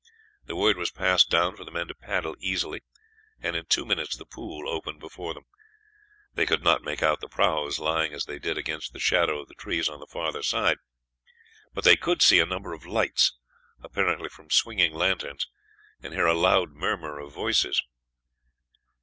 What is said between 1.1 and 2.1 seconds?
down for the men to